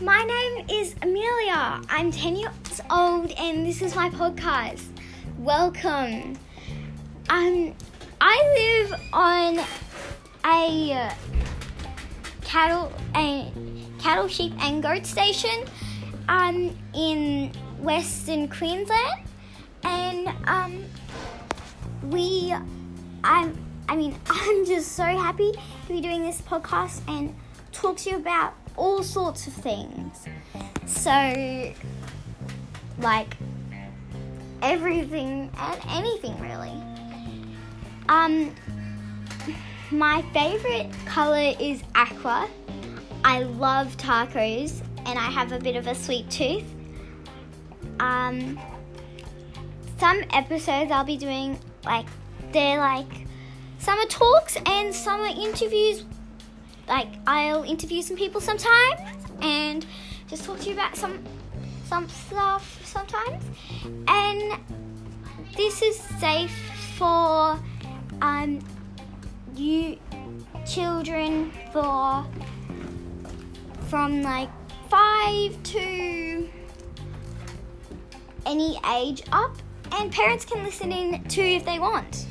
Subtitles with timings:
[0.00, 1.82] Ava.
[1.90, 4.86] I'm 10 years old and this is my podcast.
[5.38, 6.38] Welcome.
[7.28, 7.74] Um,
[8.20, 9.58] I live on
[10.44, 11.14] a uh,
[12.42, 13.52] cattle a
[13.98, 15.64] cattle, sheep, and goat station
[16.28, 19.22] um, in Western Queensland,
[19.82, 20.84] and um,
[22.04, 22.54] we,
[23.24, 23.56] I'm,
[23.88, 27.34] I mean, I'm just so happy to be doing this podcast and
[27.72, 30.24] talk to you about all sorts of things.
[30.86, 31.74] So,
[33.00, 33.36] like
[34.62, 36.72] everything and anything really.
[38.08, 38.54] Um,
[39.90, 42.48] my favorite color is aqua.
[43.24, 46.64] I love tacos and I have a bit of a sweet tooth.
[48.00, 48.58] Um,
[49.98, 52.06] some episodes I'll be doing like
[52.52, 53.26] they're like
[53.78, 56.04] summer talks and summer interviews.
[56.88, 59.00] Like I'll interview some people sometimes
[59.42, 59.84] and
[60.26, 61.22] just talk to you about some
[61.84, 63.44] some stuff sometimes.
[64.08, 64.58] And
[65.56, 66.56] this is safe
[66.96, 67.58] for
[68.22, 68.60] um
[69.54, 69.98] you
[70.66, 72.24] children for
[73.88, 74.50] from like
[74.88, 76.48] five to
[78.46, 79.56] any age up,
[79.92, 82.26] and parents can listen in too if they want.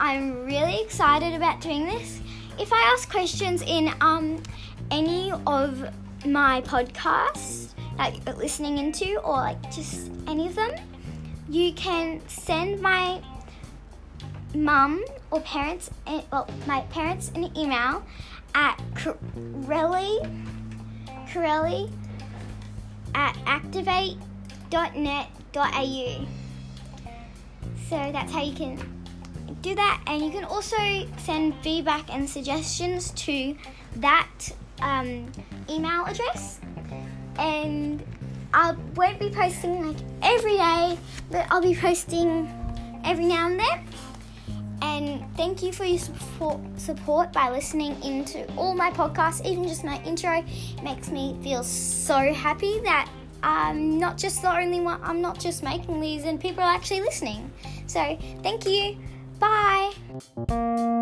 [0.00, 2.20] I'm really excited about doing this.
[2.58, 4.42] If I ask questions in um,
[4.90, 5.88] any of
[6.24, 10.70] my podcasts, that you're listening into, or like just any of them,
[11.48, 13.20] you can send my
[14.54, 18.04] mum or parents, eh, well, my parents an email
[18.54, 20.20] at Corelli,
[21.32, 21.90] Corelli
[23.14, 26.26] at activate.net.au.
[27.88, 29.03] So that's how you can
[29.62, 30.76] do that, and you can also
[31.18, 33.56] send feedback and suggestions to
[33.96, 34.30] that
[34.80, 35.30] um,
[35.68, 36.60] email address.
[37.38, 38.04] And
[38.52, 40.98] I won't be posting like every day,
[41.30, 42.48] but I'll be posting
[43.04, 43.86] every now and then.
[44.82, 49.82] And thank you for your support, support by listening into all my podcasts, even just
[49.82, 50.44] my intro
[50.82, 53.08] makes me feel so happy that
[53.42, 57.00] I'm not just the only one, I'm not just making these and people are actually
[57.00, 57.50] listening.
[57.86, 58.96] So thank you.
[59.40, 60.93] Bye.